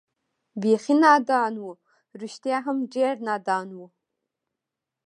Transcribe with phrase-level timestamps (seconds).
[0.61, 1.69] بېخي نادان و،
[2.21, 3.79] رښتیا هم ډېر نادان و.